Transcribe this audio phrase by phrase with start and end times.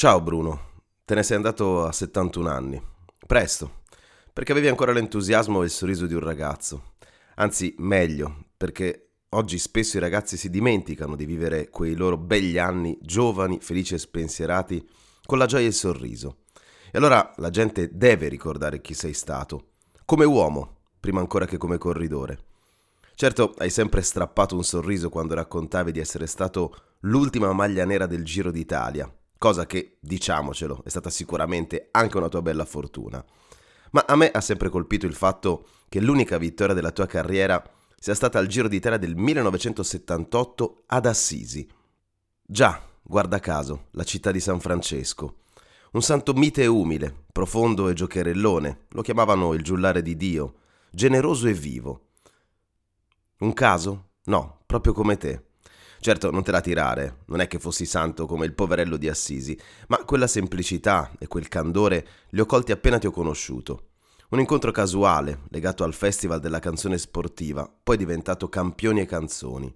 [0.00, 0.60] Ciao Bruno,
[1.04, 2.80] te ne sei andato a 71 anni.
[3.26, 3.80] Presto,
[4.32, 6.92] perché avevi ancora l'entusiasmo e il sorriso di un ragazzo.
[7.34, 12.96] Anzi, meglio, perché oggi spesso i ragazzi si dimenticano di vivere quei loro begli anni
[13.02, 14.88] giovani, felici e spensierati,
[15.26, 16.42] con la gioia e il sorriso.
[16.92, 19.70] E allora la gente deve ricordare chi sei stato,
[20.04, 22.38] come uomo, prima ancora che come corridore.
[23.16, 28.24] Certo, hai sempre strappato un sorriso quando raccontavi di essere stato l'ultima maglia nera del
[28.24, 33.24] Giro d'Italia, cosa che, diciamocelo, è stata sicuramente anche una tua bella fortuna.
[33.92, 37.62] Ma a me ha sempre colpito il fatto che l'unica vittoria della tua carriera
[37.98, 41.66] sia stata al Giro d'Italia del 1978 ad Assisi.
[42.42, 45.38] Già, guarda caso, la città di San Francesco.
[45.92, 50.56] Un santo mite e umile, profondo e giocherellone, lo chiamavano il giullare di Dio,
[50.90, 52.08] generoso e vivo.
[53.38, 54.10] Un caso?
[54.24, 55.47] No, proprio come te.
[56.00, 59.58] Certo, non te la tirare, non è che fossi santo come il poverello di Assisi,
[59.88, 63.88] ma quella semplicità e quel candore li ho colti appena ti ho conosciuto.
[64.30, 69.74] Un incontro casuale, legato al Festival della canzone sportiva, poi diventato Campioni e Canzoni.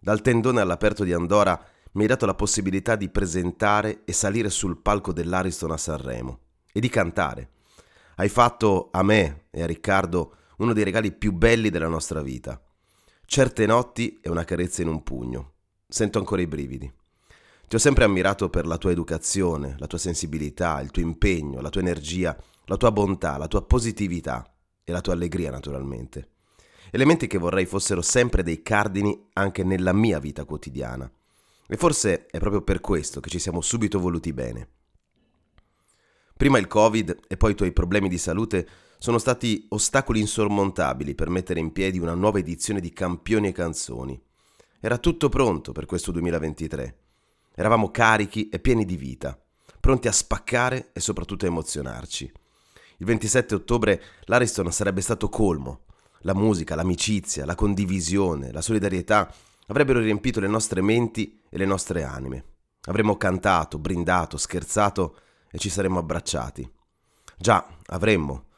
[0.00, 1.58] Dal tendone all'aperto di Andorra
[1.92, 6.40] mi hai dato la possibilità di presentare e salire sul palco dell'Ariston a Sanremo
[6.72, 7.50] e di cantare.
[8.16, 12.60] Hai fatto a me e a Riccardo uno dei regali più belli della nostra vita.
[13.24, 15.52] Certe notti e una carezza in un pugno.
[15.86, 16.92] Sento ancora i brividi.
[17.66, 21.70] Ti ho sempre ammirato per la tua educazione, la tua sensibilità, il tuo impegno, la
[21.70, 24.44] tua energia, la tua bontà, la tua positività
[24.84, 26.28] e la tua allegria naturalmente.
[26.90, 31.10] Elementi che vorrei fossero sempre dei cardini anche nella mia vita quotidiana.
[31.66, 34.68] E forse è proprio per questo che ci siamo subito voluti bene.
[36.36, 41.30] Prima il Covid e poi i tuoi problemi di salute sono stati ostacoli insormontabili per
[41.30, 44.22] mettere in piedi una nuova edizione di Campioni e Canzoni.
[44.84, 46.98] Era tutto pronto per questo 2023.
[47.54, 49.34] Eravamo carichi e pieni di vita,
[49.80, 52.30] pronti a spaccare e soprattutto a emozionarci.
[52.98, 55.84] Il 27 ottobre l'Ariston sarebbe stato colmo.
[56.18, 59.32] La musica, l'amicizia, la condivisione, la solidarietà
[59.68, 62.44] avrebbero riempito le nostre menti e le nostre anime.
[62.82, 65.16] Avremmo cantato, brindato, scherzato
[65.50, 66.70] e ci saremmo abbracciati.
[67.38, 68.48] Già, avremmo,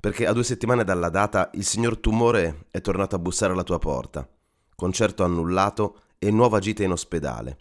[0.00, 3.78] perché a due settimane dalla data il signor Tumore è tornato a bussare alla tua
[3.78, 4.28] porta.
[4.76, 7.56] Concerto annullato e nuova gita in ospedale.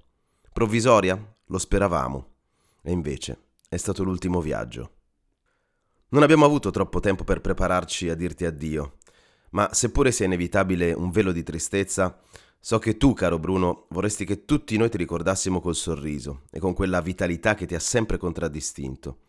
[0.51, 1.17] Provvisoria?
[1.45, 2.27] Lo speravamo.
[2.81, 3.37] E invece
[3.67, 4.91] è stato l'ultimo viaggio.
[6.09, 8.97] Non abbiamo avuto troppo tempo per prepararci a dirti addio,
[9.51, 12.19] ma seppure sia inevitabile un velo di tristezza,
[12.59, 16.73] so che tu, caro Bruno, vorresti che tutti noi ti ricordassimo col sorriso e con
[16.73, 19.19] quella vitalità che ti ha sempre contraddistinto.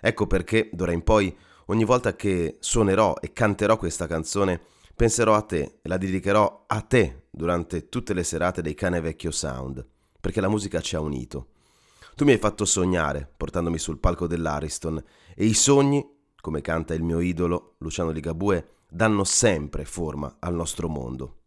[0.00, 1.36] Ecco perché, d'ora in poi,
[1.70, 4.60] Ogni volta che suonerò e canterò questa canzone,
[5.00, 9.30] penserò a te e la dedicherò a te durante tutte le serate dei Cane Vecchio
[9.30, 9.82] Sound,
[10.20, 11.52] perché la musica ci ha unito.
[12.14, 15.02] Tu mi hai fatto sognare, portandomi sul palco dell'Ariston,
[15.34, 16.06] e i sogni,
[16.42, 21.38] come canta il mio idolo, Luciano Ligabue, danno sempre forma al nostro mondo.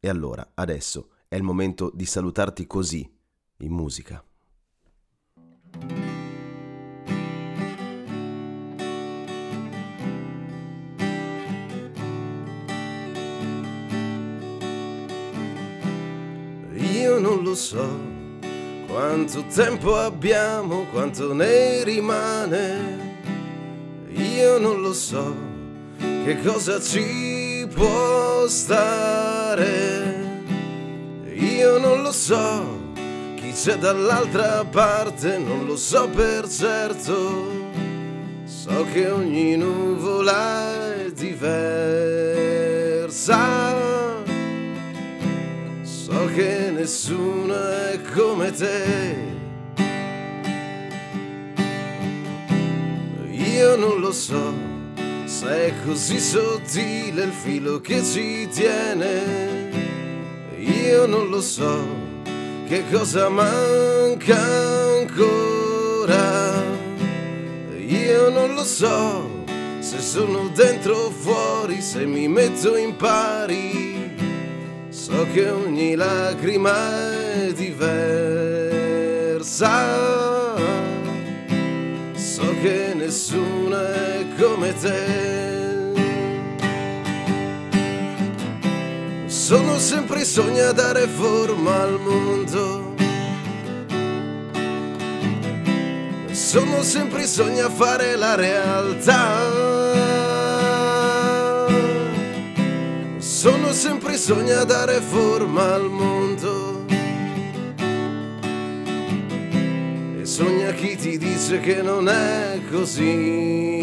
[0.00, 3.06] E allora, adesso, è il momento di salutarti così,
[3.58, 4.24] in musica.
[17.04, 17.86] Io non lo so
[18.88, 23.12] quanto tempo abbiamo, quanto ne rimane.
[24.08, 25.34] Io non lo so
[25.98, 30.22] che cosa ci può stare.
[31.34, 32.80] Io non lo so
[33.36, 37.52] chi c'è dall'altra parte, non lo so per certo.
[38.46, 42.64] So che ogni nuvola è diversa
[46.34, 49.14] che nessuno è come te.
[53.30, 54.52] Io non lo so
[55.24, 59.70] se è così sottile il filo che ci tiene.
[60.58, 61.86] Io non lo so
[62.66, 64.38] che cosa manca
[64.98, 66.62] ancora.
[67.78, 69.42] Io non lo so
[69.78, 74.13] se sono dentro o fuori, se mi metto in pari
[75.04, 78.16] So che ogni lacrima è diversa,
[82.14, 85.92] so che nessuna è come te.
[89.26, 92.94] Sono sempre i sogni a dare forma al mondo.
[96.30, 100.23] Sono sempre i sogni a fare la realtà.
[103.44, 106.86] Sono sempre i sogni a dare forma al mondo.
[110.18, 113.82] E sogna chi ti dice che non è così.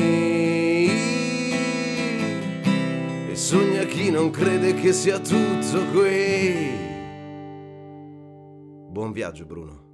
[3.30, 6.72] E sogna chi non crede che sia tutto qui.
[8.90, 9.91] Buon viaggio Bruno.